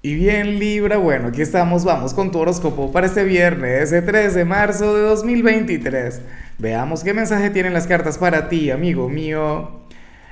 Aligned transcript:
Y 0.00 0.14
bien 0.14 0.60
Libra, 0.60 0.96
bueno, 0.96 1.28
aquí 1.28 1.42
estamos, 1.42 1.84
vamos 1.84 2.14
con 2.14 2.30
tu 2.30 2.38
horóscopo 2.38 2.92
para 2.92 3.08
este 3.08 3.24
viernes, 3.24 3.92
ese 3.92 4.00
3 4.00 4.32
de 4.32 4.44
marzo 4.44 4.94
de 4.94 5.02
2023. 5.02 6.20
Veamos 6.58 7.02
qué 7.02 7.12
mensaje 7.12 7.50
tienen 7.50 7.72
las 7.72 7.88
cartas 7.88 8.16
para 8.16 8.48
ti, 8.48 8.70
amigo 8.70 9.08
mío. 9.08 9.80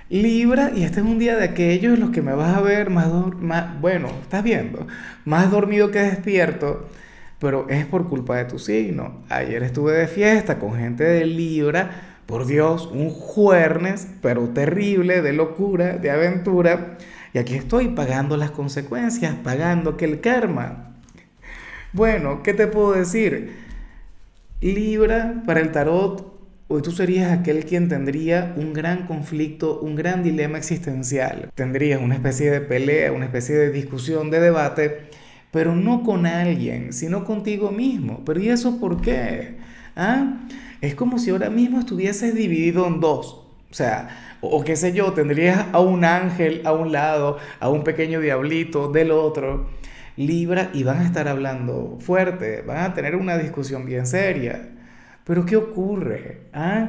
Libra, 0.09 0.71
y 0.73 0.85
este 0.85 1.01
es 1.01 1.07
un 1.07 1.19
día 1.19 1.35
de 1.35 1.47
aquellos 1.47 1.95
en 1.95 2.01
los 2.01 2.11
que 2.11 2.23
me 2.23 2.33
vas 2.35 2.57
a 2.57 2.61
ver 2.61 2.91
más, 2.91 3.09
más, 3.41 3.81
bueno, 3.81 4.09
estás 4.23 4.45
viendo, 4.45 4.87
más 5.25 5.51
dormido 5.51 5.91
que 5.91 5.99
despierto, 5.99 6.89
pero 7.41 7.69
es 7.69 7.87
por 7.87 8.09
culpa 8.09 8.37
de 8.37 8.45
tu 8.45 8.61
signo. 8.61 9.25
Ayer 9.29 9.65
estuve 9.65 9.95
de 9.95 10.07
fiesta 10.07 10.61
con 10.61 10.77
gente 10.77 11.03
de 11.03 11.27
Libra, 11.27 12.19
por 12.27 12.47
Dios, 12.47 12.89
un 12.93 13.11
jueves, 13.11 14.07
pero 14.23 14.49
terrible, 14.51 15.23
de 15.23 15.33
locura, 15.33 15.97
de 15.97 16.13
aventura. 16.13 16.99
Y 17.33 17.39
aquí 17.39 17.55
estoy 17.55 17.89
pagando 17.89 18.37
las 18.37 18.51
consecuencias, 18.51 19.35
pagando 19.43 19.97
que 19.97 20.05
el 20.05 20.21
karma. 20.21 20.95
Bueno, 21.93 22.43
¿qué 22.43 22.55
te 22.55 22.67
puedo 22.67 22.93
decir? 22.93 23.55
Libra 24.61 25.43
para 25.47 25.61
el 25.61 25.71
tarot, 25.73 26.39
hoy 26.69 26.83
tú 26.83 26.91
serías 26.91 27.33
aquel 27.33 27.65
quien 27.65 27.89
tendría 27.89 28.55
un 28.57 28.73
gran 28.73 29.07
conflicto, 29.07 29.81
un 29.81 29.97
gran 29.97 30.23
dilema 30.23 30.59
existencial. 30.59 31.51
Tendrías 31.55 32.01
una 32.01 32.15
especie 32.15 32.51
de 32.51 32.61
pelea, 32.61 33.13
una 33.13 33.27
especie 33.27 33.55
de 33.55 33.71
discusión, 33.71 34.31
de 34.31 34.41
debate, 34.41 35.11
pero 35.51 35.75
no 35.75 36.03
con 36.03 36.27
alguien, 36.27 36.93
sino 36.93 37.25
contigo 37.25 37.71
mismo. 37.71 38.25
Pero 38.25 38.41
¿y 38.41 38.49
eso 38.49 38.81
por 38.81 39.01
qué? 39.01 39.57
¿Ah? 39.95 40.41
Es 40.81 40.95
como 40.95 41.19
si 41.19 41.31
ahora 41.31 41.51
mismo 41.51 41.79
estuvieses 41.79 42.35
dividido 42.35 42.87
en 42.87 43.01
dos. 43.01 43.46
O 43.71 43.75
sea, 43.75 44.37
o, 44.41 44.65
qué 44.65 44.77
sé 44.77 44.93
yo, 44.93 45.13
tendrías 45.13 45.67
a 45.73 45.81
un 45.81 46.05
ángel 46.05 46.63
a 46.65 46.73
un 46.73 46.93
lado, 46.93 47.39
a 47.61 47.69
un 47.69 47.85
pequeño 47.85 48.21
diablito 48.21 48.91
del 48.91 49.11
otro. 49.11 49.69
Libra 50.17 50.71
y 50.73 50.83
van 50.83 51.01
a 51.01 51.05
estar 51.05 51.29
hablando 51.29 51.99
fuerte, 52.01 52.63
van 52.63 52.79
a 52.79 52.95
tener 52.95 53.17
una 53.17 53.37
discusión 53.37 53.85
bien 53.85 54.07
seria. 54.07 54.71
Pero 55.25 55.45
¿qué 55.45 55.57
ocurre? 55.57 56.43
¿Ah? 56.53 56.89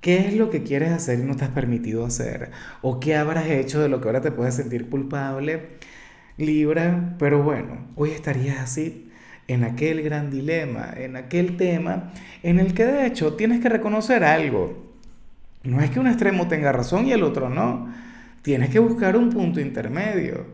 ¿Qué 0.00 0.26
es 0.26 0.34
lo 0.34 0.50
que 0.50 0.62
quieres 0.62 0.90
hacer 0.90 1.20
y 1.20 1.22
no 1.22 1.36
te 1.36 1.44
has 1.44 1.50
permitido 1.50 2.04
hacer? 2.04 2.50
¿O 2.80 2.98
qué 2.98 3.14
habrás 3.14 3.46
hecho 3.46 3.80
de 3.80 3.88
lo 3.88 4.00
que 4.00 4.08
ahora 4.08 4.20
te 4.20 4.32
puedes 4.32 4.54
sentir 4.54 4.88
culpable? 4.88 5.78
Libra, 6.38 7.14
pero 7.18 7.42
bueno, 7.42 7.88
hoy 7.94 8.10
estarías 8.10 8.58
así 8.58 9.10
en 9.48 9.64
aquel 9.64 10.02
gran 10.02 10.30
dilema, 10.30 10.92
en 10.96 11.16
aquel 11.16 11.56
tema 11.56 12.12
en 12.42 12.58
el 12.58 12.74
que 12.74 12.86
de 12.86 13.06
hecho 13.06 13.34
tienes 13.34 13.60
que 13.60 13.68
reconocer 13.68 14.24
algo. 14.24 14.91
No 15.64 15.80
es 15.80 15.90
que 15.90 16.00
un 16.00 16.06
extremo 16.06 16.48
tenga 16.48 16.72
razón 16.72 17.06
y 17.06 17.12
el 17.12 17.22
otro 17.22 17.48
no. 17.48 17.92
Tienes 18.42 18.70
que 18.70 18.78
buscar 18.78 19.16
un 19.16 19.30
punto 19.30 19.60
intermedio. 19.60 20.46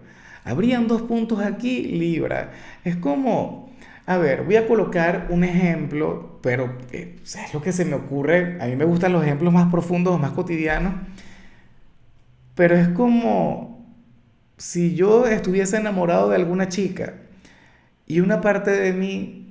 Habrían 0.45 0.87
dos 0.87 1.03
puntos 1.03 1.41
aquí, 1.41 1.83
Libra. 1.83 2.53
Es 2.85 2.97
como, 2.97 3.71
a 4.07 4.19
ver, 4.19 4.45
voy 4.45 4.57
a 4.57 4.67
colocar 4.67 5.27
un 5.31 5.45
ejemplo, 5.45 6.39
pero 6.43 6.77
eh, 6.93 7.17
es 7.23 7.55
lo 7.55 7.63
que 7.63 7.73
se 7.73 7.85
me 7.85 7.95
ocurre. 7.95 8.59
A 8.61 8.67
mí 8.67 8.77
me 8.77 8.85
gustan 8.85 9.13
los 9.13 9.25
ejemplos 9.25 9.53
más 9.53 9.71
profundos 9.71 10.21
más 10.21 10.33
cotidianos. 10.33 10.95
Pero 12.55 12.77
es 12.77 12.89
como 12.89 13.87
si 14.57 14.95
yo 14.95 15.27
estuviese 15.27 15.77
enamorado 15.77 16.31
de 16.31 16.37
alguna 16.37 16.69
chica 16.69 17.15
y 18.07 18.21
una 18.21 18.41
parte 18.41 18.71
de 18.71 18.93
mí 18.93 19.48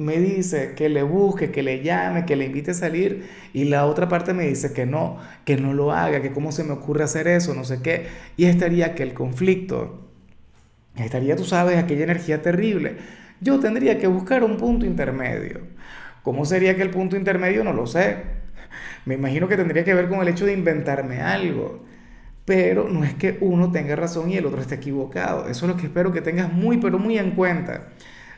me 0.00 0.18
dice 0.18 0.74
que 0.74 0.88
le 0.88 1.02
busque, 1.02 1.50
que 1.50 1.62
le 1.62 1.82
llame, 1.82 2.24
que 2.26 2.36
le 2.36 2.46
invite 2.46 2.72
a 2.72 2.74
salir 2.74 3.28
y 3.52 3.64
la 3.64 3.86
otra 3.86 4.08
parte 4.08 4.32
me 4.34 4.46
dice 4.46 4.72
que 4.72 4.86
no, 4.86 5.18
que 5.44 5.56
no 5.56 5.74
lo 5.74 5.92
haga, 5.92 6.22
que 6.22 6.32
cómo 6.32 6.52
se 6.52 6.64
me 6.64 6.72
ocurre 6.72 7.04
hacer 7.04 7.28
eso, 7.28 7.54
no 7.54 7.64
sé 7.64 7.82
qué. 7.82 8.06
Y 8.36 8.46
estaría 8.46 8.86
aquel 8.86 9.14
conflicto, 9.14 10.08
estaría, 10.96 11.36
tú 11.36 11.44
sabes, 11.44 11.78
aquella 11.78 12.04
energía 12.04 12.42
terrible. 12.42 12.96
Yo 13.40 13.60
tendría 13.60 13.98
que 13.98 14.06
buscar 14.06 14.44
un 14.44 14.56
punto 14.56 14.86
intermedio. 14.86 15.60
¿Cómo 16.22 16.44
sería 16.44 16.72
aquel 16.72 16.90
punto 16.90 17.16
intermedio? 17.16 17.64
No 17.64 17.72
lo 17.72 17.86
sé. 17.86 18.16
Me 19.04 19.14
imagino 19.14 19.48
que 19.48 19.56
tendría 19.56 19.84
que 19.84 19.94
ver 19.94 20.08
con 20.08 20.20
el 20.20 20.28
hecho 20.28 20.46
de 20.46 20.52
inventarme 20.52 21.20
algo. 21.20 21.84
Pero 22.44 22.88
no 22.88 23.04
es 23.04 23.14
que 23.14 23.38
uno 23.40 23.70
tenga 23.70 23.96
razón 23.96 24.30
y 24.30 24.36
el 24.36 24.46
otro 24.46 24.60
esté 24.60 24.76
equivocado. 24.76 25.48
Eso 25.48 25.66
es 25.66 25.72
lo 25.72 25.76
que 25.76 25.86
espero 25.86 26.12
que 26.12 26.20
tengas 26.20 26.52
muy, 26.52 26.78
pero 26.78 26.98
muy 26.98 27.18
en 27.18 27.32
cuenta. 27.32 27.88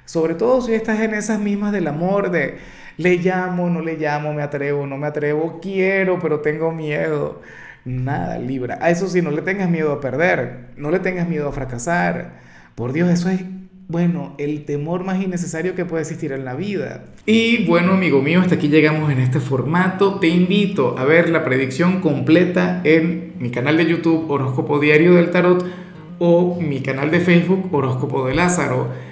Sobre 0.04 0.34
todo 0.34 0.60
si 0.60 0.74
estás 0.74 1.00
en 1.00 1.14
esas 1.14 1.40
mismas 1.40 1.72
del 1.72 1.86
amor, 1.86 2.30
de 2.30 2.58
le 2.96 3.16
llamo, 3.16 3.70
no 3.70 3.80
le 3.80 3.96
llamo, 3.96 4.34
me 4.34 4.42
atrevo, 4.42 4.86
no 4.86 4.98
me 4.98 5.06
atrevo, 5.06 5.60
quiero, 5.62 6.18
pero 6.18 6.40
tengo 6.40 6.72
miedo. 6.72 7.40
Nada, 7.84 8.38
Libra. 8.38 8.78
A 8.80 8.90
eso 8.90 9.08
sí, 9.08 9.22
no 9.22 9.30
le 9.30 9.42
tengas 9.42 9.68
miedo 9.68 9.92
a 9.92 10.00
perder, 10.00 10.68
no 10.76 10.90
le 10.90 11.00
tengas 11.00 11.28
miedo 11.28 11.48
a 11.48 11.52
fracasar. 11.52 12.40
Por 12.74 12.92
Dios, 12.92 13.10
eso 13.10 13.28
es, 13.28 13.40
bueno, 13.88 14.34
el 14.38 14.64
temor 14.64 15.04
más 15.04 15.20
innecesario 15.20 15.74
que 15.74 15.84
puede 15.84 16.02
existir 16.02 16.32
en 16.32 16.44
la 16.44 16.54
vida. 16.54 17.04
Y 17.26 17.66
bueno, 17.66 17.92
amigo 17.92 18.22
mío, 18.22 18.40
hasta 18.40 18.54
aquí 18.54 18.68
llegamos 18.68 19.10
en 19.10 19.18
este 19.18 19.40
formato. 19.40 20.20
Te 20.20 20.28
invito 20.28 20.96
a 20.98 21.04
ver 21.04 21.28
la 21.28 21.44
predicción 21.44 22.00
completa 22.00 22.80
en 22.84 23.34
mi 23.38 23.50
canal 23.50 23.76
de 23.76 23.86
YouTube 23.86 24.30
Horóscopo 24.30 24.78
Diario 24.78 25.14
del 25.14 25.30
Tarot 25.30 25.66
o 26.18 26.60
mi 26.60 26.80
canal 26.82 27.10
de 27.10 27.20
Facebook 27.20 27.68
Horóscopo 27.74 28.26
de 28.26 28.34
Lázaro. 28.34 29.11